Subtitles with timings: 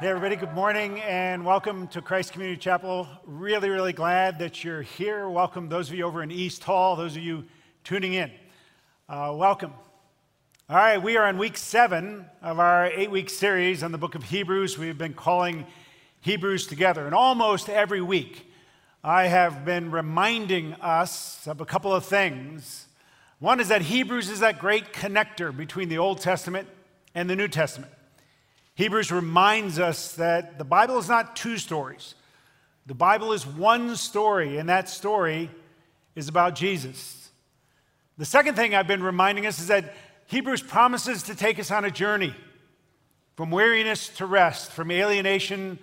[0.00, 3.06] Hey, everybody, good morning and welcome to Christ Community Chapel.
[3.26, 5.28] Really, really glad that you're here.
[5.28, 7.44] Welcome those of you over in East Hall, those of you
[7.84, 8.30] tuning in.
[9.10, 9.74] Uh, welcome.
[10.70, 14.14] All right, we are on week seven of our eight week series on the book
[14.14, 14.78] of Hebrews.
[14.78, 15.66] We've been calling
[16.22, 17.04] Hebrews together.
[17.04, 18.50] And almost every week,
[19.04, 22.86] I have been reminding us of a couple of things.
[23.38, 26.68] One is that Hebrews is that great connector between the Old Testament
[27.14, 27.92] and the New Testament.
[28.80, 32.14] Hebrews reminds us that the Bible is not two stories.
[32.86, 35.50] The Bible is one story, and that story
[36.14, 37.28] is about Jesus.
[38.16, 39.94] The second thing I've been reminding us is that
[40.28, 42.34] Hebrews promises to take us on a journey
[43.36, 45.78] from weariness to rest, from alienation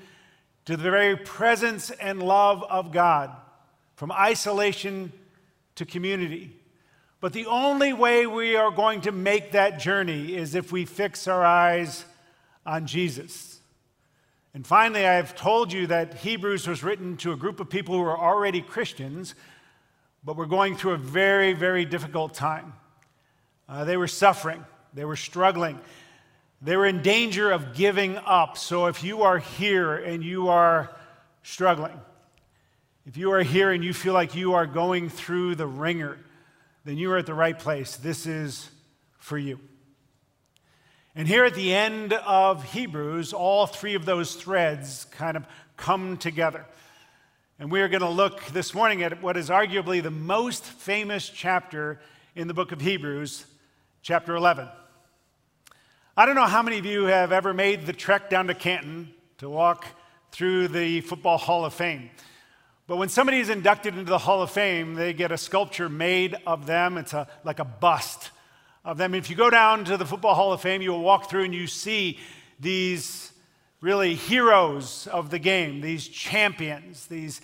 [0.65, 3.29] to the very presence and love of God,
[3.95, 5.13] from isolation
[5.75, 6.51] to community.
[7.21, 11.27] But the only way we are going to make that journey is if we fix
[11.27, 12.03] our eyes
[12.67, 13.61] on Jesus.
[14.53, 17.95] And finally, I have told you that Hebrews was written to a group of people
[17.95, 19.33] who are already Christians,
[20.23, 22.73] but were going through a very, very difficult time.
[23.69, 25.79] Uh, they were suffering, they were struggling,
[26.61, 28.57] they were in danger of giving up.
[28.57, 30.95] So if you are here and you are
[31.43, 31.99] struggling,
[33.05, 36.17] if you are here and you feel like you are going through the wringer,
[36.83, 37.95] then you are at the right place.
[37.95, 38.69] This is
[39.19, 39.59] for you.
[41.17, 46.17] And here at the end of Hebrews, all three of those threads kind of come
[46.17, 46.63] together.
[47.57, 51.27] And we are going to look this morning at what is arguably the most famous
[51.27, 51.99] chapter
[52.35, 53.47] in the book of Hebrews,
[54.03, 54.67] chapter 11.
[56.15, 59.11] I don't know how many of you have ever made the trek down to Canton
[59.39, 59.87] to walk
[60.31, 62.11] through the Football Hall of Fame.
[62.85, 66.35] But when somebody is inducted into the Hall of Fame, they get a sculpture made
[66.45, 66.95] of them.
[66.95, 68.29] It's a, like a bust
[68.87, 69.13] of them.
[69.13, 71.53] If you go down to the Football Hall of Fame, you will walk through and
[71.53, 72.19] you see
[72.57, 73.33] these
[73.81, 77.41] really heroes of the game, these champions, these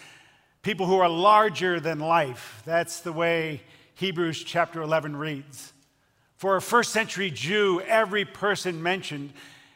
[0.61, 2.63] people who are larger than life.
[2.65, 3.61] That's the way
[3.95, 5.73] Hebrews chapter 11 reads.
[6.37, 9.33] For a first century Jew, every person mentioned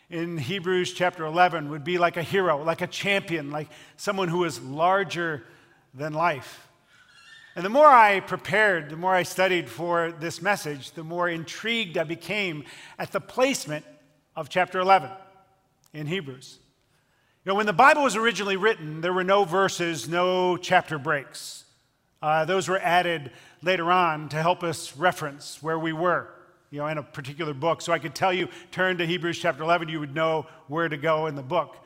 [0.10, 3.68] in Hebrews chapter 11 would be like a hero, like a champion, like
[3.98, 5.44] someone who is larger
[5.94, 6.67] than life.
[7.58, 11.98] And the more I prepared, the more I studied for this message, the more intrigued
[11.98, 12.66] I became
[13.00, 13.84] at the placement
[14.36, 15.10] of chapter 11
[15.92, 16.60] in Hebrews.
[17.44, 21.64] You know, when the Bible was originally written, there were no verses, no chapter breaks.
[22.22, 23.32] Uh, those were added
[23.64, 26.30] later on to help us reference where we were,
[26.70, 27.82] you know, in a particular book.
[27.82, 30.98] So I could tell you, turn to Hebrews chapter 11, you would know where to
[30.98, 31.78] go in the book.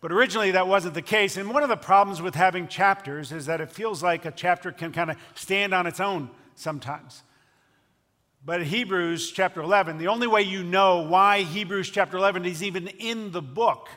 [0.00, 1.36] But originally, that wasn't the case.
[1.36, 4.72] And one of the problems with having chapters is that it feels like a chapter
[4.72, 7.22] can kind of stand on its own sometimes.
[8.42, 12.88] But Hebrews chapter 11, the only way you know why Hebrews chapter 11 is even
[12.88, 13.88] in the book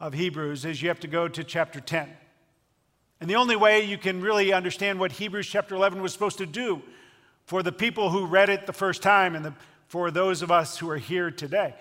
[0.00, 2.08] of Hebrews is you have to go to chapter 10.
[3.20, 6.46] And the only way you can really understand what Hebrews chapter 11 was supposed to
[6.46, 6.82] do
[7.44, 9.54] for the people who read it the first time and the,
[9.86, 11.74] for those of us who are here today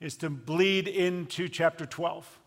[0.00, 2.38] is to bleed into chapter 12.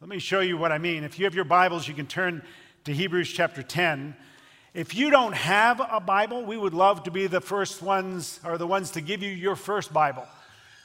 [0.00, 1.02] Let me show you what I mean.
[1.02, 2.44] If you have your Bibles, you can turn
[2.84, 4.14] to Hebrews chapter 10.
[4.72, 8.58] If you don't have a Bible, we would love to be the first ones or
[8.58, 10.24] the ones to give you your first Bible.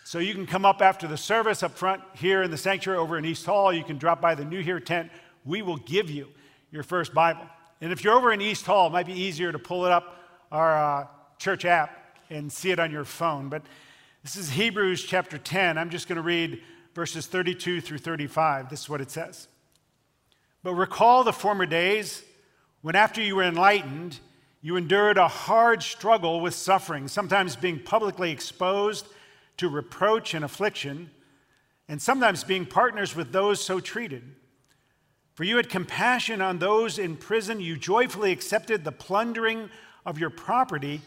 [0.03, 3.15] So you can come up after the service up front here in the sanctuary over
[3.15, 3.71] in East Hall.
[3.71, 5.11] You can drop by the New Here tent.
[5.45, 6.29] We will give you
[6.71, 7.45] your first Bible.
[7.81, 10.17] And if you're over in East Hall, it might be easier to pull it up
[10.51, 11.07] our uh,
[11.37, 13.49] church app and see it on your phone.
[13.49, 13.61] But
[14.23, 15.77] this is Hebrews chapter 10.
[15.77, 18.69] I'm just going to read verses 32 through 35.
[18.69, 19.47] This is what it says.
[20.63, 22.23] But recall the former days
[22.81, 24.19] when, after you were enlightened,
[24.61, 29.07] you endured a hard struggle with suffering, sometimes being publicly exposed
[29.57, 31.11] to reproach and affliction,
[31.87, 34.23] and sometimes being partners with those so treated.
[35.33, 39.69] For you had compassion on those in prison, you joyfully accepted the plundering
[40.05, 41.01] of your property,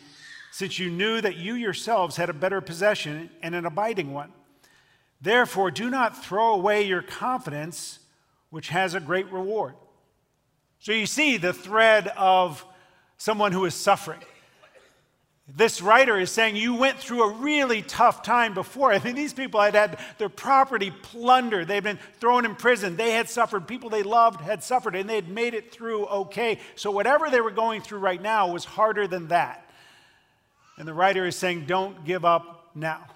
[0.51, 4.33] since you knew that you yourselves had a better possession and an abiding one.
[5.27, 7.99] Therefore, do not throw away your confidence,
[8.51, 9.75] which has a great reward.
[10.79, 12.65] So you see the thread of
[13.19, 14.21] someone who is suffering.
[15.49, 18.93] This writer is saying you went through a really tough time before.
[18.93, 21.67] I mean, these people had had their property plundered.
[21.67, 22.95] They'd been thrown in prison.
[22.95, 23.67] They had suffered.
[23.67, 26.61] People they loved had suffered, and they had made it through okay.
[26.77, 29.69] So, whatever they were going through right now was harder than that.
[30.79, 33.07] And the writer is saying, don't give up now.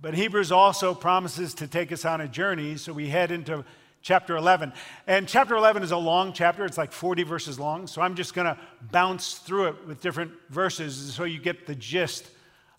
[0.00, 3.64] But Hebrews also promises to take us on a journey, so we head into
[4.02, 4.72] chapter 11.
[5.06, 8.34] And chapter 11 is a long chapter, it's like 40 verses long, so I'm just
[8.34, 8.58] going to
[8.92, 12.28] bounce through it with different verses so you get the gist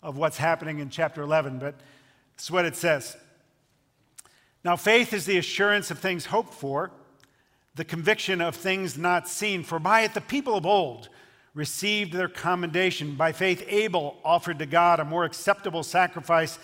[0.02, 1.58] of what's happening in chapter 11.
[1.58, 1.74] But
[2.34, 3.16] it's what it says.
[4.64, 6.90] Now, faith is the assurance of things hoped for,
[7.74, 9.64] the conviction of things not seen.
[9.64, 11.08] For by it the people of old
[11.54, 13.16] received their commendation.
[13.16, 16.58] By faith, Abel offered to God a more acceptable sacrifice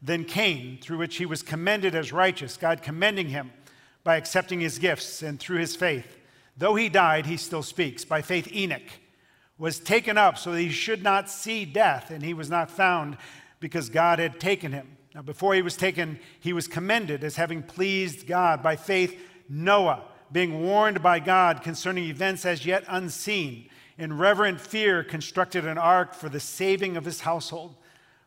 [0.00, 3.52] than Cain, through which he was commended as righteous, God commending him
[4.04, 6.16] by accepting his gifts, and through his faith.
[6.56, 8.04] Though he died, he still speaks.
[8.04, 8.90] By faith, Enoch
[9.58, 13.16] was taken up so that he should not see death, and he was not found
[13.60, 14.96] because God had taken him.
[15.14, 18.62] Now, before he was taken, he was commended as having pleased God.
[18.62, 25.02] By faith, Noah, being warned by God concerning events as yet unseen, in reverent fear
[25.02, 27.74] constructed an ark for the saving of his household.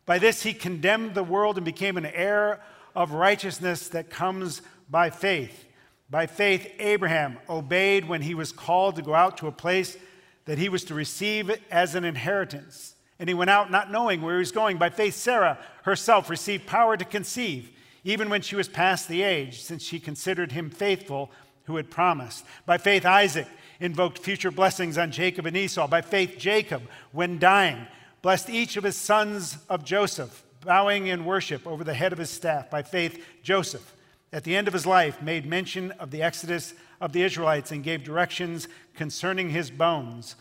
[0.06, 2.60] By this he condemned the world and became an heir
[2.94, 5.66] of righteousness that comes by faith.
[6.10, 9.96] By faith, Abraham obeyed when he was called to go out to a place
[10.44, 12.94] that he was to receive as an inheritance.
[13.18, 14.76] And he went out not knowing where he was going.
[14.76, 17.70] By faith, Sarah herself received power to conceive,
[18.04, 21.30] even when she was past the age, since she considered him faithful
[21.64, 22.44] who had promised.
[22.66, 23.46] By faith, Isaac
[23.80, 25.86] invoked future blessings on Jacob and Esau.
[25.86, 26.82] By faith, Jacob,
[27.12, 27.86] when dying,
[28.22, 32.30] blessed each of his sons of Joseph, bowing in worship over the head of his
[32.30, 32.70] staff.
[32.70, 33.94] By faith, Joseph,
[34.32, 37.82] at the end of his life, made mention of the exodus of the Israelites and
[37.82, 40.36] gave directions concerning his bones.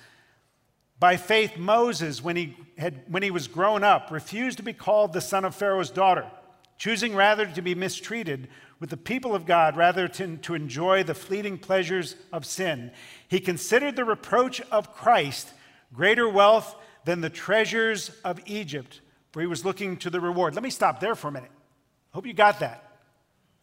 [0.99, 5.11] By faith, Moses, when he, had, when he was grown up, refused to be called
[5.11, 6.27] the son of Pharaoh's daughter,
[6.77, 8.47] choosing rather to be mistreated
[8.79, 12.91] with the people of God rather than to enjoy the fleeting pleasures of sin.
[13.27, 15.49] He considered the reproach of Christ
[15.91, 16.75] greater wealth
[17.05, 19.01] than the treasures of Egypt,
[19.31, 20.53] for he was looking to the reward.
[20.55, 21.51] Let me stop there for a minute.
[22.13, 22.91] Hope you got that.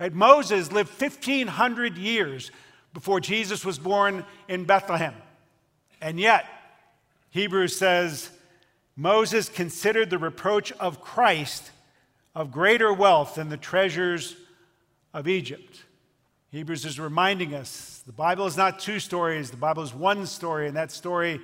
[0.00, 0.12] Right?
[0.12, 2.50] Moses lived 1,500 years
[2.94, 5.14] before Jesus was born in Bethlehem.
[6.00, 6.46] And yet,
[7.30, 8.30] Hebrews says,
[8.96, 11.70] Moses considered the reproach of Christ
[12.34, 14.36] of greater wealth than the treasures
[15.12, 15.84] of Egypt.
[16.50, 20.66] Hebrews is reminding us the Bible is not two stories, the Bible is one story,
[20.66, 21.40] and that story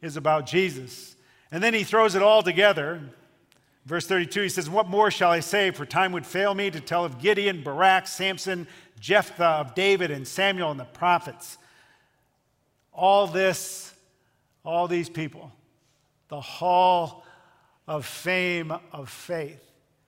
[0.00, 1.13] is about Jesus.
[1.54, 3.00] And then he throws it all together.
[3.86, 5.70] Verse 32, he says, What more shall I say?
[5.70, 8.66] For time would fail me to tell of Gideon, Barak, Samson,
[8.98, 11.56] Jephthah, of David, and Samuel, and the prophets.
[12.92, 13.94] All this,
[14.64, 15.52] all these people,
[16.26, 17.24] the hall
[17.86, 19.62] of fame of faith.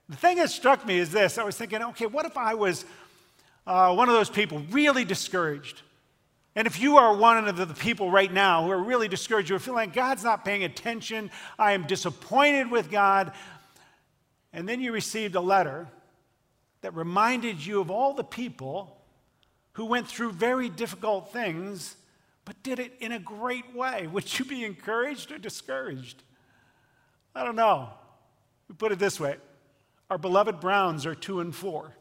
[0.09, 2.85] The thing that struck me is this I was thinking, okay, what if I was
[3.69, 5.83] uh, one of those people really discouraged?
[6.57, 9.59] And if you are one of the people right now who are really discouraged, you're
[9.59, 13.33] feeling like God's not paying attention, I am disappointed with God,
[14.55, 15.87] and then you received a letter
[16.81, 18.97] that reminded you of all the people
[19.73, 21.95] who went through very difficult things,
[22.47, 26.23] but did it in a great way, would you be encouraged or discouraged?
[27.35, 27.91] I don't know.
[28.67, 29.37] We put it this way
[30.09, 31.93] our beloved Browns are two and four.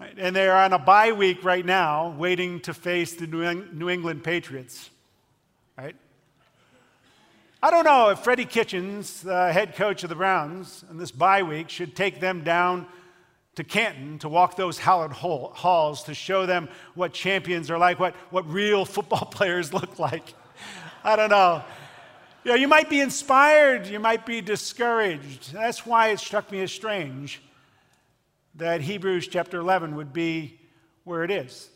[0.00, 4.24] And they are on a bye week right now, waiting to face the New England
[4.24, 4.88] Patriots.
[5.76, 5.94] Right?
[7.62, 11.42] I don't know if Freddie Kitchens, the head coach of the Browns, in this bye
[11.42, 12.86] week should take them down
[13.56, 18.14] to Canton to walk those hallowed halls to show them what champions are like, what,
[18.30, 20.32] what real football players look like.
[21.04, 21.62] I don't know.
[22.44, 25.52] You know, you might be inspired, you might be discouraged.
[25.52, 27.42] That's why it struck me as strange
[28.60, 30.60] that Hebrews chapter 11 would be
[31.04, 31.70] where it is.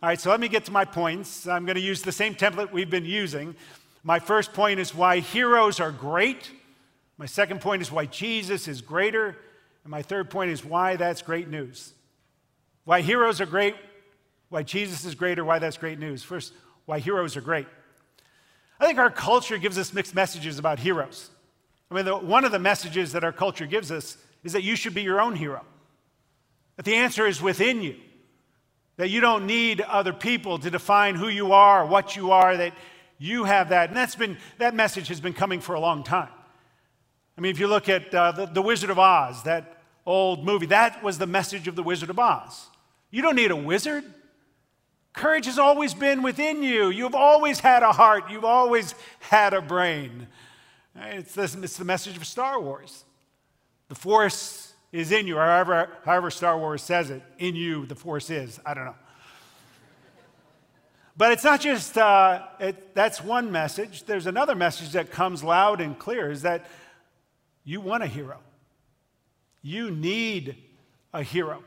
[0.00, 1.48] All right, so let me get to my points.
[1.48, 3.56] I'm going to use the same template we've been using.
[4.04, 6.52] My first point is why heroes are great.
[7.16, 9.36] My second point is why Jesus is greater.
[9.82, 11.94] And my third point is why that's great news.
[12.84, 13.74] Why heroes are great,
[14.50, 16.22] why Jesus is greater, why that's great news.
[16.22, 16.52] First,
[16.86, 17.66] why heroes are great.
[18.78, 21.30] I think our culture gives us mixed messages about heroes.
[21.90, 24.76] I mean, the, one of the messages that our culture gives us is that you
[24.76, 25.64] should be your own hero.
[26.78, 27.96] That the answer is within you.
[28.98, 32.72] That you don't need other people to define who you are, what you are, that
[33.18, 33.88] you have that.
[33.88, 36.28] And that's been, that message has been coming for a long time.
[37.36, 40.66] I mean, if you look at uh, the, the Wizard of Oz, that old movie,
[40.66, 42.68] that was the message of the Wizard of Oz.
[43.10, 44.04] You don't need a wizard.
[45.14, 46.90] Courage has always been within you.
[46.90, 48.30] You've always had a heart.
[48.30, 50.28] You've always had a brain.
[50.94, 53.04] It's, this, it's the message of Star Wars.
[53.88, 57.22] The Force is in you, however, however Star Wars says it.
[57.38, 58.58] In you, the Force is.
[58.64, 58.94] I don't know.
[61.16, 64.04] But it's not just, uh, it, that's one message.
[64.04, 66.66] There's another message that comes loud and clear is that
[67.64, 68.38] you want a hero.
[69.60, 70.56] You need
[71.12, 71.62] a hero.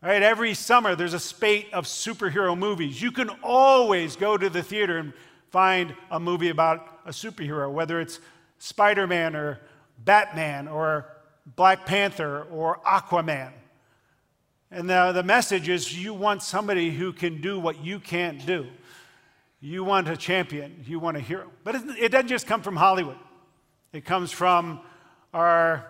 [0.00, 0.22] Right?
[0.22, 3.02] Every summer there's a spate of superhero movies.
[3.02, 5.12] You can always go to the theater and
[5.50, 8.20] find a movie about a superhero, whether it's
[8.58, 9.60] Spider Man or
[9.98, 11.06] Batman or
[11.46, 13.52] Black Panther or Aquaman.
[14.70, 18.66] And the, the message is you want somebody who can do what you can't do.
[19.60, 21.50] You want a champion, you want a hero.
[21.64, 23.18] But it, it doesn't just come from Hollywood,
[23.92, 24.80] it comes from
[25.34, 25.86] our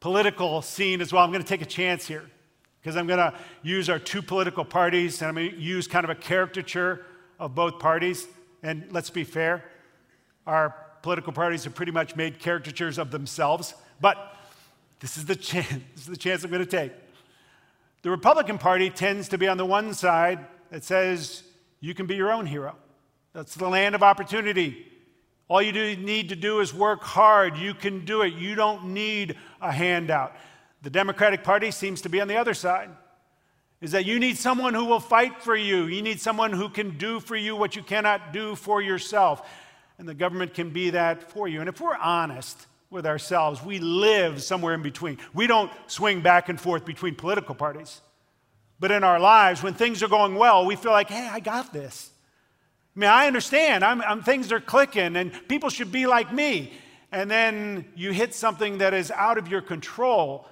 [0.00, 1.22] political scene as well.
[1.22, 2.24] I'm going to take a chance here
[2.80, 6.04] because I'm going to use our two political parties and I'm going to use kind
[6.04, 7.04] of a caricature
[7.38, 8.26] of both parties.
[8.62, 9.64] And let's be fair,
[10.46, 13.74] our political parties have pretty much made caricatures of themselves.
[14.00, 14.34] But
[15.00, 16.92] this is the chance, this is the chance I'm going to take.
[18.02, 21.42] The Republican Party tends to be on the one side that says
[21.80, 22.76] you can be your own hero.
[23.32, 24.86] That's the land of opportunity.
[25.48, 27.56] All you do, need to do is work hard.
[27.56, 28.34] You can do it.
[28.34, 30.34] You don't need a handout.
[30.82, 32.90] The Democratic Party seems to be on the other side.
[33.80, 35.84] Is that you need someone who will fight for you.
[35.84, 39.48] You need someone who can do for you what you cannot do for yourself.
[39.98, 41.60] And the government can be that for you.
[41.60, 45.18] And if we're honest with ourselves, we live somewhere in between.
[45.32, 48.00] We don't swing back and forth between political parties.
[48.80, 51.72] But in our lives, when things are going well, we feel like, hey, I got
[51.72, 52.10] this.
[52.96, 53.84] I mean, I understand.
[53.84, 56.72] I'm, I'm, things are clicking, and people should be like me.
[57.12, 60.48] And then you hit something that is out of your control,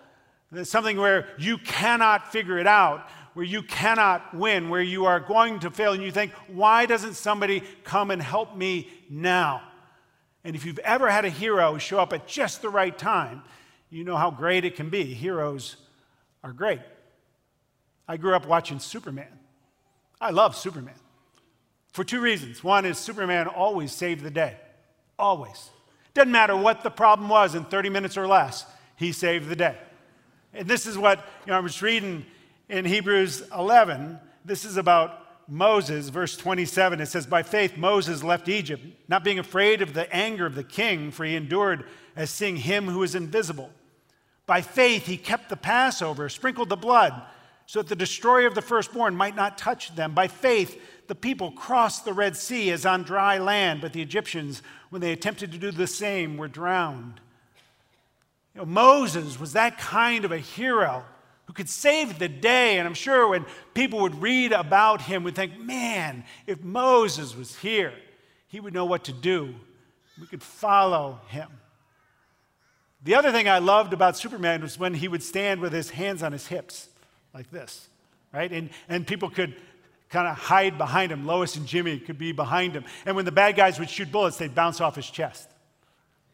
[0.62, 5.61] something where you cannot figure it out, where you cannot win, where you are going
[5.61, 9.62] to fail, and you think, why doesn't somebody come and help me now?
[10.49, 13.43] And if you've ever had a hero show up at just the right time,
[13.90, 15.05] you know how great it can be.
[15.05, 15.76] Heroes
[16.43, 16.81] are great.
[18.09, 19.28] I grew up watching Superman.
[20.19, 20.95] I love Superman.
[21.93, 22.64] For two reasons.
[22.64, 24.57] One is Superman always saved the day.
[25.19, 25.69] Always.
[26.14, 28.64] Doesn't matter what the problem was in 30 minutes or less,
[28.97, 29.76] he saved the day.
[30.55, 32.25] And this is what, you know, I was reading
[32.71, 34.19] in Hebrews 11.
[34.47, 37.00] This is about Moses, verse 27.
[37.00, 40.62] It says, By faith, Moses left Egypt, not being afraid of the anger of the
[40.62, 43.71] king, for he endured as seeing him who is invisible.
[44.47, 47.23] By faith, he kept the Passover, sprinkled the blood,
[47.67, 50.14] so that the destroyer of the firstborn might not touch them.
[50.14, 54.62] By faith, the people crossed the Red Sea as on dry land, but the Egyptians,
[54.90, 57.21] when they attempted to do the same, were drowned.
[58.55, 61.05] You know, Moses was that kind of a hero
[61.49, 62.78] who could save the day.
[62.78, 67.57] And I'm sure when people would read about him, would think, man, if Moses was
[67.57, 67.95] here,
[68.49, 69.55] he would know what to do.
[70.21, 71.49] We could follow him.
[73.02, 76.23] The other thing I loved about Superman was when he would stand with his hands
[76.23, 76.90] on his hips,
[77.33, 77.88] like this,
[78.31, 78.52] right?
[78.52, 79.57] And, and people could
[80.11, 81.26] kind of hide behind him.
[81.26, 82.85] Lois and Jimmy could be behind him.
[83.07, 85.49] And when the bad guys would shoot bullets, they'd bounce off his chest.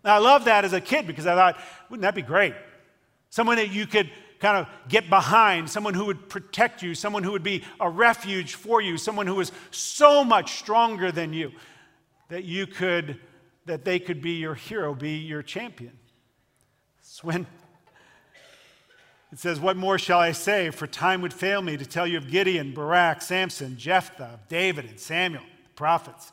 [0.03, 2.55] Now, I loved that as a kid because I thought, wouldn't that be great?
[3.31, 4.11] Someone that you could
[4.45, 8.57] kind of get behind, someone who would protect you, someone who would be a refuge
[8.57, 11.51] for you, someone who was so much stronger than you
[12.29, 13.19] that you could,
[13.65, 15.99] that they could be your hero, be your champion.
[16.99, 17.47] It's when
[19.33, 20.69] it says, What more shall I say?
[20.69, 25.01] For time would fail me to tell you of Gideon, Barak, Samson, Jephthah, David, and
[25.01, 26.33] Samuel, the prophets,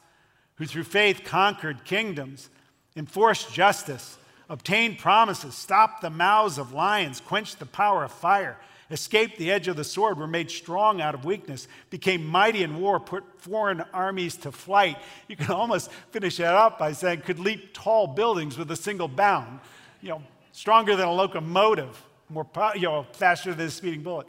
[0.56, 2.50] who through faith conquered kingdoms,
[2.98, 4.18] enforced justice,
[4.52, 8.58] obtained promises, stopped the mouths of lions, quenched the power of fire,
[8.92, 12.82] escaped the edge of the sword, were made strong out of weakness, became mighty in
[12.82, 14.98] war, put foreign armies to flight.
[15.30, 19.08] You can almost finish that up by saying, could leap tall buildings with a single
[19.08, 19.62] bound.
[20.02, 24.28] You know, stronger than a locomotive more, you know, faster than a speeding bullet.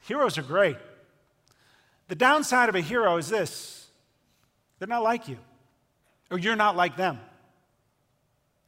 [0.00, 0.76] Heroes are great.
[2.08, 3.86] The downside of a hero is this
[4.78, 5.38] they're not like you,
[6.30, 7.18] or you're not like them.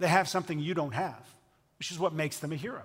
[0.03, 1.23] They have something you don't have,
[1.79, 2.83] which is what makes them a hero.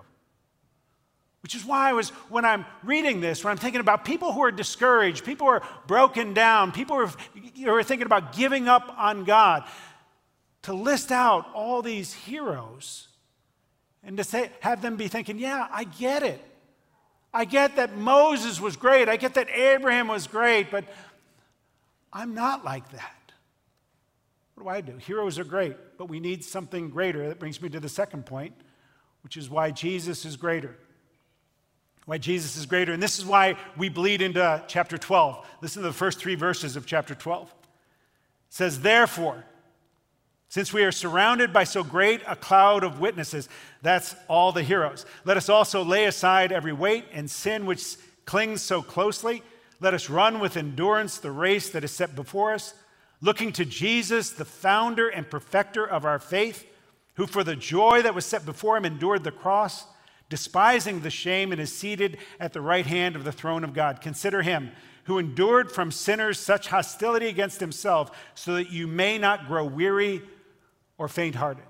[1.42, 4.44] Which is why I was, when I'm reading this, when I'm thinking about people who
[4.44, 7.12] are discouraged, people who are broken down, people who are,
[7.56, 9.64] who are thinking about giving up on God,
[10.62, 13.08] to list out all these heroes
[14.04, 16.40] and to say, have them be thinking, yeah, I get it.
[17.34, 19.08] I get that Moses was great.
[19.08, 20.84] I get that Abraham was great, but
[22.12, 23.17] I'm not like that.
[24.58, 24.98] What do I do?
[24.98, 27.28] Heroes are great, but we need something greater.
[27.28, 28.54] That brings me to the second point,
[29.22, 30.76] which is why Jesus is greater.
[32.06, 32.92] Why Jesus is greater.
[32.92, 35.46] And this is why we bleed into chapter 12.
[35.62, 37.46] Listen to the first three verses of chapter 12.
[37.46, 37.54] It
[38.48, 39.44] says, Therefore,
[40.48, 43.48] since we are surrounded by so great a cloud of witnesses,
[43.82, 45.06] that's all the heroes.
[45.24, 49.44] Let us also lay aside every weight and sin which clings so closely.
[49.78, 52.74] Let us run with endurance the race that is set before us,
[53.20, 56.66] looking to Jesus, the founder and perfecter of our faith,
[57.14, 59.84] who for the joy that was set before him endured the cross,
[60.28, 64.00] despising the shame, and is seated at the right hand of the throne of God.
[64.00, 64.70] Consider him
[65.04, 70.20] who endured from sinners such hostility against himself, so that you may not grow weary
[70.98, 71.64] or faint hearted.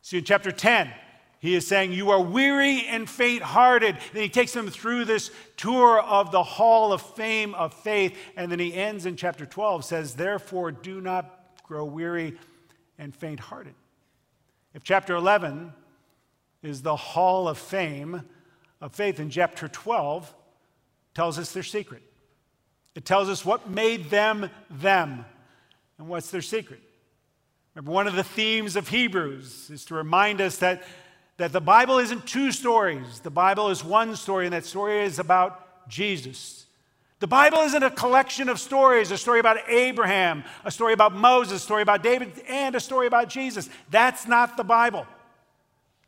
[0.00, 0.92] See, in chapter 10,
[1.40, 3.96] He is saying, You are weary and faint hearted.
[4.12, 8.16] Then he takes them through this tour of the hall of fame of faith.
[8.36, 12.38] And then he ends in chapter 12, says, Therefore, do not grow weary
[12.98, 13.74] and faint hearted.
[14.74, 15.72] If chapter 11
[16.62, 18.22] is the hall of fame
[18.80, 20.32] of faith, and chapter 12
[21.14, 22.02] tells us their secret.
[22.94, 25.24] It tells us what made them them
[25.98, 26.80] and what's their secret.
[27.74, 30.82] Remember, one of the themes of Hebrews is to remind us that,
[31.40, 33.20] that the Bible isn't two stories.
[33.20, 36.66] The Bible is one story, and that story is about Jesus.
[37.18, 41.62] The Bible isn't a collection of stories, a story about Abraham, a story about Moses,
[41.62, 43.70] a story about David, and a story about Jesus.
[43.90, 45.06] That's not the Bible.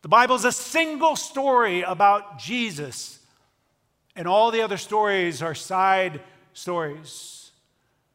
[0.03, 3.19] The Bible is a single story about Jesus,
[4.15, 6.21] and all the other stories are side
[6.53, 7.53] stories.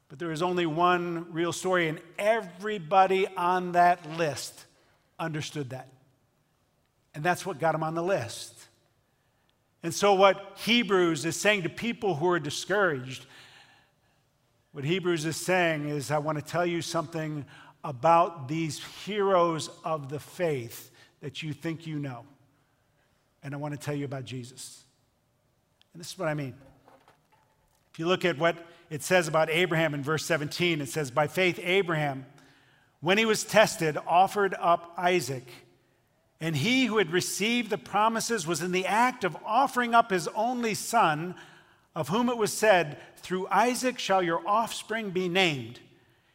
[0.09, 4.67] But there is only one real story, and everybody on that list
[5.17, 5.87] understood that.
[7.17, 8.53] And that's what got him on the list.
[9.81, 13.25] And so, what Hebrews is saying to people who are discouraged,
[14.71, 17.43] what Hebrews is saying is, I want to tell you something
[17.83, 22.23] about these heroes of the faith that you think you know.
[23.41, 24.83] And I want to tell you about Jesus.
[25.93, 26.53] And this is what I mean.
[27.93, 31.25] If you look at what it says about Abraham in verse 17, it says, By
[31.25, 32.27] faith, Abraham,
[33.01, 35.51] when he was tested, offered up Isaac.
[36.39, 40.27] And he who had received the promises was in the act of offering up his
[40.29, 41.35] only son,
[41.95, 45.79] of whom it was said, Through Isaac shall your offspring be named.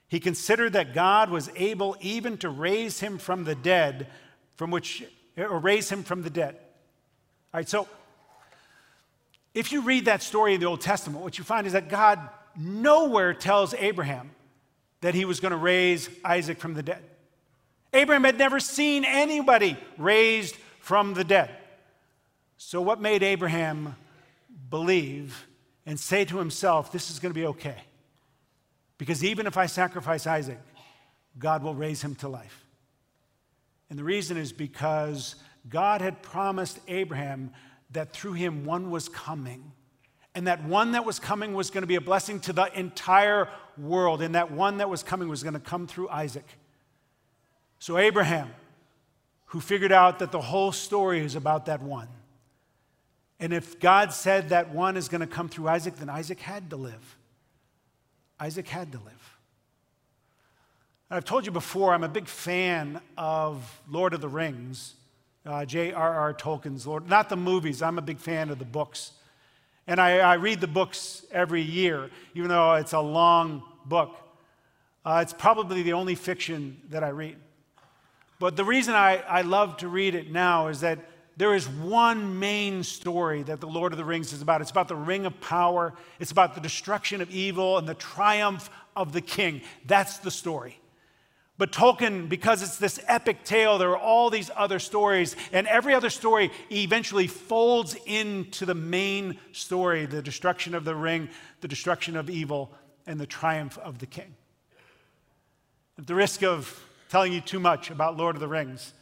[0.09, 4.09] He considered that God was able even to raise him from the dead,
[4.57, 5.05] from which,
[5.37, 6.57] or raise him from the dead.
[7.55, 7.89] All right, so
[9.55, 12.19] if you read that story in the Old Testament, what you find is that God
[12.57, 14.33] nowhere tells Abraham
[15.01, 17.03] that he was going to raise Isaac from the dead.
[17.93, 21.51] Abraham had never seen anybody raised from the dead.
[22.57, 23.97] So, what made Abraham
[24.71, 25.47] believe
[25.85, 27.77] and say to himself, This is going to be okay?
[28.99, 30.61] Because even if I sacrifice Isaac,
[31.39, 32.65] God will raise him to life.
[33.91, 35.35] And the reason is because
[35.69, 37.51] God had promised Abraham
[37.91, 39.73] that through him one was coming.
[40.35, 43.49] And that one that was coming was going to be a blessing to the entire
[43.77, 44.23] world.
[44.23, 46.47] And that one that was coming was going to come through Isaac.
[47.83, 48.49] So, Abraham,
[49.47, 52.07] who figured out that the whole story is about that one.
[53.41, 56.71] And if God said that one is going to come through Isaac, then Isaac had
[56.71, 57.17] to live.
[58.39, 59.39] Isaac had to live.
[61.11, 64.95] I've told you before, I'm a big fan of Lord of the Rings
[65.45, 66.35] uh, J.R.R.
[66.35, 67.09] Tolkien's Lord.
[67.09, 69.11] Not the movies, I'm a big fan of the books.
[69.89, 74.17] And I, I read the books every year, even though it's a long book.
[75.05, 77.39] Uh, it's probably the only fiction that I read.
[78.43, 80.99] But the reason I, I love to read it now is that
[81.37, 84.61] there is one main story that the Lord of the Rings is about.
[84.61, 88.69] It's about the ring of power, it's about the destruction of evil and the triumph
[88.97, 89.63] of the king.
[89.87, 90.81] That's the story.
[91.57, 95.95] But Tolkien, because it's this epic tale, there are all these other stories, and every
[95.95, 101.29] other story eventually folds into the main story the destruction of the ring,
[101.61, 102.73] the destruction of evil,
[103.07, 104.35] and the triumph of the king.
[105.97, 108.95] At the risk of telling you too much about Lord of the Rings,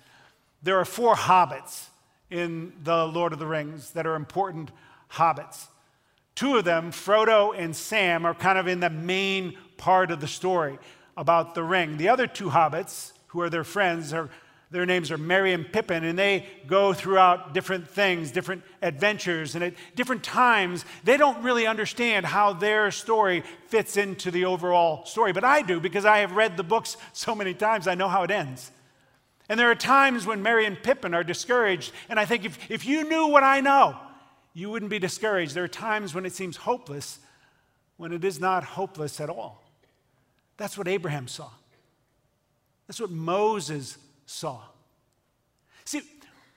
[0.65, 1.91] there are four hobbits
[2.29, 4.73] in the Lord of the Rings that are important
[5.13, 5.69] hobbits.
[6.35, 10.27] Two of them, Frodo and Sam, are kind of in the main part of the
[10.27, 10.77] story
[11.17, 11.99] about the ring.
[11.99, 14.29] The other two hobbits, who are their friends, are,
[14.71, 19.65] their names are Merry and Pippin, and they go throughout different things, different adventures, and
[19.65, 25.33] at different times, they don't really understand how their story fits into the overall story.
[25.33, 28.23] But I do, because I have read the books so many times, I know how
[28.23, 28.71] it ends.
[29.49, 32.87] And there are times when Merry and Pippin are discouraged, and I think if, if
[32.87, 33.97] you knew what I know,
[34.55, 35.55] you wouldn't be discouraged.
[35.55, 37.19] There are times when it seems hopeless,
[37.97, 39.65] when it is not hopeless at all.
[40.57, 41.51] That's what Abraham saw.
[42.87, 43.99] That's what Moses
[44.31, 44.61] saw.
[45.85, 46.03] See,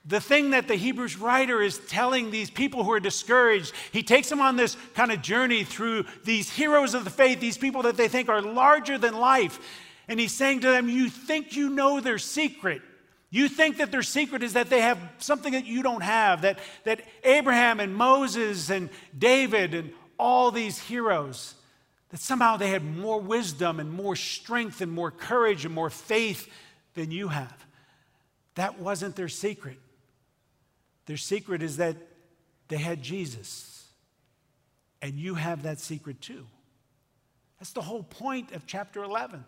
[0.04, 4.28] the thing that the Hebrews writer is telling these people who are discouraged, he takes
[4.28, 7.96] them on this kind of journey through these heroes of the faith, these people that
[7.96, 9.58] they think are larger than life.
[10.06, 12.82] And he's saying to them, You think you know their secret.
[13.30, 16.60] You think that their secret is that they have something that you don't have, that,
[16.84, 21.54] that Abraham and Moses and David and all these heroes
[22.10, 26.48] that somehow they had more wisdom and more strength and more courage and more faith
[26.94, 27.66] than you have.
[28.54, 29.78] That wasn't their secret.
[31.06, 31.96] Their secret is that
[32.68, 33.88] they had Jesus.
[35.02, 36.46] And you have that secret too.
[37.58, 39.44] That's the whole point of chapter 11.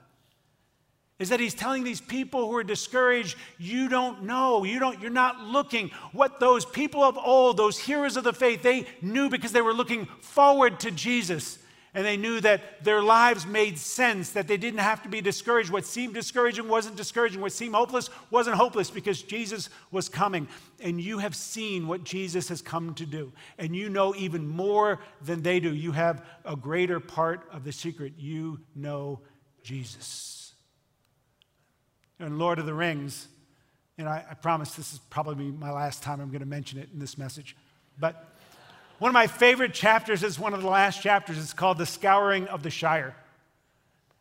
[1.18, 5.11] is that he's telling these people who are discouraged, you don't know, you don't, you're
[5.11, 5.90] not looking.
[6.12, 9.72] What those people of old, those heroes of the faith, they knew because they were
[9.72, 11.59] looking forward to Jesus.
[11.96, 15.70] And they knew that their lives made sense, that they didn't have to be discouraged.
[15.70, 17.40] What seemed discouraging wasn't discouraging.
[17.40, 20.46] What seemed hopeless wasn't hopeless because Jesus was coming.
[20.78, 23.32] And you have seen what Jesus has come to do.
[23.59, 25.74] And you know even more than they do.
[25.74, 28.12] You have a greater part of the secret.
[28.16, 29.20] You know
[29.64, 30.37] Jesus
[32.18, 33.28] and Lord of the Rings,
[33.98, 36.88] and I, I promise this is probably my last time I'm going to mention it
[36.92, 37.56] in this message,
[37.98, 38.36] but
[38.98, 41.38] one of my favorite chapters is one of the last chapters.
[41.38, 43.14] It's called The Scouring of the Shire.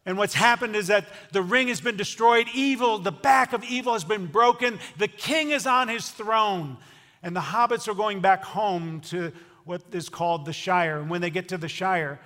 [0.06, 2.48] And what's happened is that the ring has been destroyed.
[2.54, 4.80] Evil, the back of evil has been broken.
[4.98, 6.78] The king is on his throne.
[7.24, 9.32] And the hobbits are going back home to
[9.64, 11.00] what is called the Shire.
[11.00, 12.20] And when they get to the Shire,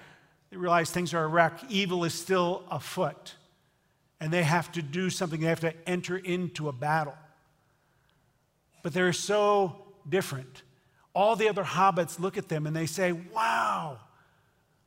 [0.50, 1.62] they realize things are a wreck.
[1.70, 3.36] Evil is still afoot
[4.20, 7.16] and they have to do something, they have to enter into a battle.
[8.84, 9.76] But they're so
[10.08, 10.64] different.
[11.20, 14.00] All the other hobbits look at them and they say, Wow,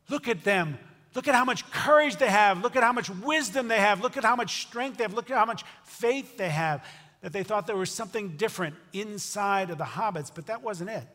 [0.09, 0.79] look at them.
[1.15, 2.63] Look at how much courage they have.
[2.63, 4.01] Look at how much wisdom they have.
[4.01, 5.13] Look at how much strength they have.
[5.13, 6.83] Look at how much faith they have.
[7.21, 11.07] That they thought there was something different inside of the hobbits, but that wasn't it.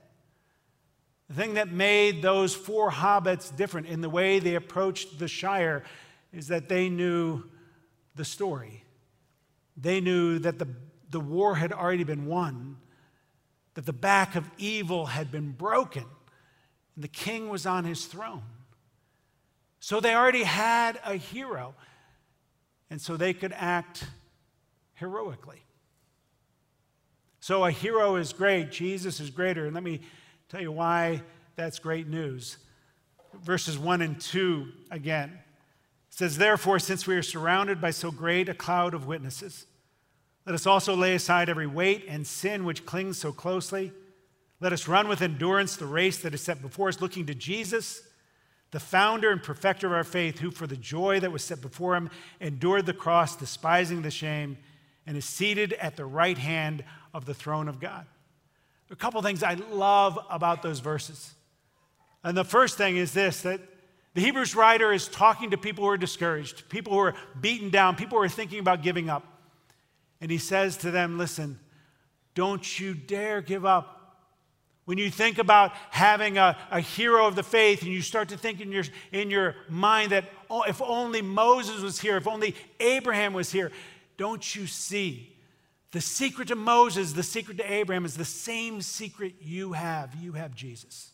[1.30, 5.84] The thing that made those four hobbits different in the way they approached the Shire
[6.32, 7.42] is that they knew
[8.14, 8.84] the story.
[9.76, 10.68] They knew that the,
[11.10, 12.78] the war had already been won,
[13.78, 16.04] that the back of evil had been broken,
[16.96, 18.42] and the king was on his throne.
[19.80, 21.76] So they already had a hero,
[22.90, 24.04] and so they could act
[24.96, 25.62] heroically.
[27.40, 30.00] So a hero is great, Jesus is greater, and let me
[30.50, 31.22] tell you why
[31.56, 32.58] that's great news.
[33.44, 35.38] Verses 1 and 2 again
[36.10, 39.68] says, Therefore, since we are surrounded by so great a cloud of witnesses,
[40.48, 43.92] let us also lay aside every weight and sin which clings so closely.
[44.62, 48.02] Let us run with endurance the race that is set before us, looking to Jesus,
[48.72, 51.98] the founder and perfecter of our faith, who for the joy that was set before
[51.98, 54.58] him endured the cross, despising the shame,
[55.06, 56.82] and is seated at the right hand
[57.14, 58.06] of the throne of God.
[58.90, 61.36] A couple things I love about those verses.
[62.24, 63.60] And the first thing is this that
[64.14, 67.98] the Hebrews writer is talking to people who are discouraged, people who are beaten down,
[67.98, 69.37] people who are thinking about giving up.
[70.20, 71.60] And he says to them, Listen,
[72.34, 73.94] don't you dare give up.
[74.86, 78.38] When you think about having a, a hero of the faith and you start to
[78.38, 82.56] think in your, in your mind that, oh, if only Moses was here, if only
[82.80, 83.72] Abraham was here,
[84.16, 85.36] don't you see?
[85.92, 90.16] The secret to Moses, the secret to Abraham is the same secret you have.
[90.16, 91.12] You have Jesus.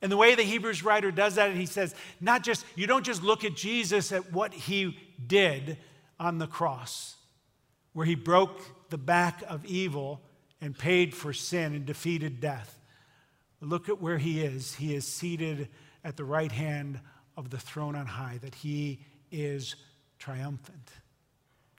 [0.00, 3.22] And the way the Hebrews writer does that, he says, not just, you don't just
[3.22, 5.78] look at Jesus at what he did
[6.20, 7.16] on the cross,
[7.98, 10.20] where he broke the back of evil
[10.60, 12.78] and paid for sin and defeated death.
[13.60, 14.72] Look at where he is.
[14.76, 15.68] He is seated
[16.04, 17.00] at the right hand
[17.36, 19.00] of the throne on high, that he
[19.32, 19.74] is
[20.20, 20.92] triumphant.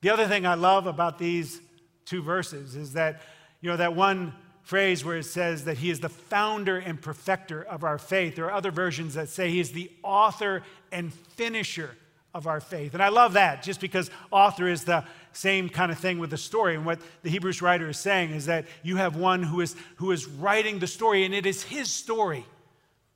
[0.02, 1.62] The other thing I love about these
[2.04, 3.22] two verses is that,
[3.62, 7.64] you know, that one phrase where it says that he is the founder and perfecter
[7.64, 8.36] of our faith.
[8.36, 11.96] There are other versions that say he is the author and finisher
[12.34, 12.94] of our faith.
[12.94, 16.38] And I love that just because author is the same kind of thing with the
[16.38, 16.76] story.
[16.76, 20.12] And what the Hebrews writer is saying is that you have one who is, who
[20.12, 22.46] is writing the story, and it is his story.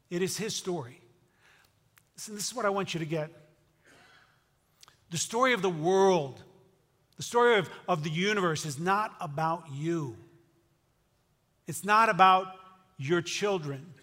[0.09, 1.01] It is his story.
[2.15, 3.31] Listen, this is what I want you to get.
[5.09, 6.41] The story of the world,
[7.17, 10.15] the story of, of the universe is not about you.
[11.67, 12.47] It's not about
[12.97, 13.93] your children.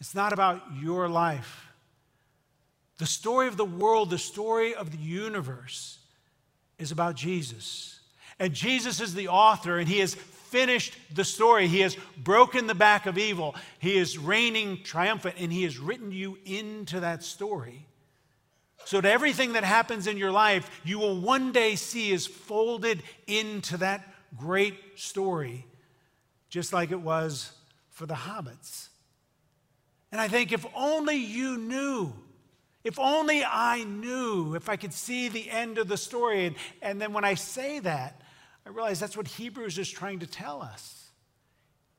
[0.00, 1.72] It's not about your life.
[2.98, 5.98] The story of the world, the story of the universe,
[6.78, 8.00] is about Jesus.
[8.38, 11.66] And Jesus is the author, and he has finished the story.
[11.66, 13.54] He has broken the back of evil.
[13.78, 17.86] He is reigning triumphant, and he has written you into that story.
[18.84, 23.02] So that everything that happens in your life, you will one day see is folded
[23.26, 24.06] into that
[24.36, 25.66] great story
[26.54, 27.50] just like it was
[27.90, 28.88] for the hobbits.
[30.12, 32.12] And I think if only you knew,
[32.84, 36.46] if only I knew, if I could see the end of the story.
[36.46, 38.20] And, and then when I say that,
[38.66, 41.10] I realize that's what Hebrews is trying to tell us.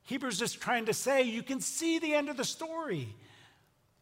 [0.04, 3.14] Hebrews is trying to say you can see the end of the story.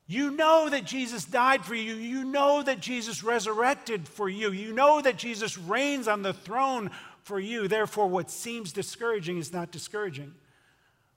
[0.07, 1.95] You know that Jesus died for you.
[1.95, 4.53] You know that Jesus resurrected for you.
[4.53, 6.91] You know that Jesus reigns on the throne
[7.23, 7.69] for you.
[7.69, 10.35] Therefore, what seems discouraging is not discouraging.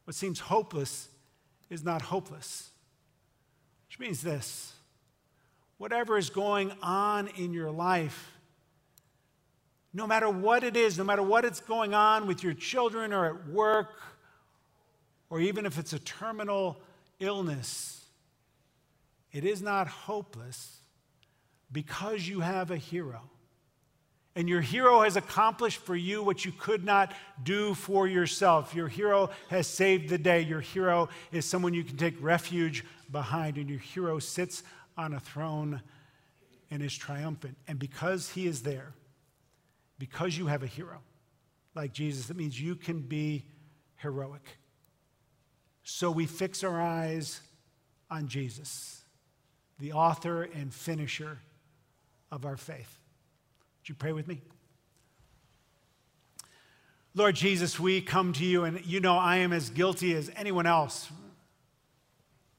[0.06, 1.10] What seems hopeless
[1.70, 2.70] is not hopeless.
[3.90, 4.74] Which means this
[5.78, 8.32] whatever is going on in your life,
[9.94, 13.26] no matter what it is, no matter what it's going on with your children or
[13.26, 14.00] at work,
[15.30, 16.78] or even if it's a terminal
[17.20, 18.06] illness,
[19.32, 20.80] it is not hopeless
[21.72, 23.22] because you have a hero.
[24.36, 27.12] And your hero has accomplished for you what you could not
[27.44, 28.76] do for yourself.
[28.76, 30.42] Your hero has saved the day.
[30.42, 33.58] Your hero is someone you can take refuge behind.
[33.58, 34.62] And your hero sits
[34.98, 35.82] on a throne
[36.72, 37.58] and is triumphant.
[37.68, 38.94] And because he is there,
[40.00, 41.00] because you have a hero
[41.76, 43.46] like Jesus, that means you can be
[43.98, 44.58] heroic.
[45.84, 47.42] So we fix our eyes
[48.10, 49.04] on Jesus,
[49.80, 51.40] the author and finisher
[52.32, 53.00] of our faith.
[53.80, 54.42] Would you pray with me?
[57.16, 60.68] Lord Jesus, we come to you, and you know I am as guilty as anyone
[60.68, 61.10] else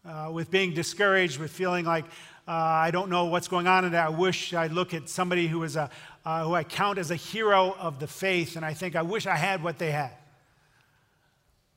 [0.06, 2.04] uh, with being discouraged, with feeling like
[2.46, 5.62] uh, I don't know what's going on, and I wish I'd look at somebody who
[5.64, 5.90] is a
[6.24, 9.26] uh, who I count as a hero of the faith, and I think I wish
[9.26, 10.12] I had what they had.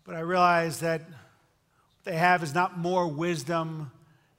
[0.04, 3.92] But I realize that what they have is not more wisdom,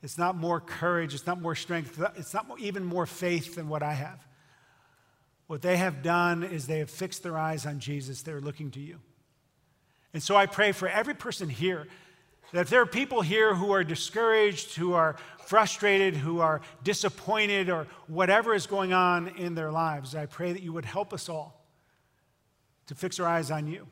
[0.02, 3.82] it's not more courage, it's not more strength, it's not even more faith than what
[3.82, 4.26] I have.
[5.46, 8.22] What they have done is they have fixed their eyes on Jesus.
[8.22, 8.98] They're looking to you.
[10.14, 11.86] And so I pray for every person here
[12.52, 17.86] that there are people here who are discouraged, who are frustrated, who are disappointed, or
[18.06, 21.64] whatever is going on in their lives, I pray that you would help us all
[22.86, 23.86] to fix our eyes on you,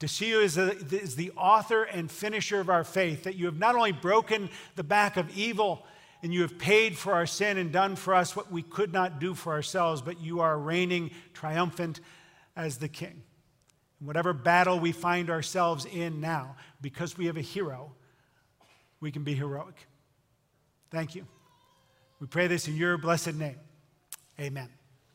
[0.00, 3.46] to see you as, a, as the author and finisher of our faith, that you
[3.46, 5.86] have not only broken the back of evil
[6.22, 9.20] and you have paid for our sin and done for us what we could not
[9.20, 12.00] do for ourselves, but you are reigning triumphant
[12.56, 13.22] as the king.
[14.00, 17.92] In whatever battle we find ourselves in now, because we have a hero,
[19.00, 19.86] we can be heroic.
[20.90, 21.26] Thank you.
[22.20, 23.58] We pray this in your blessed name.
[24.40, 24.75] Amen.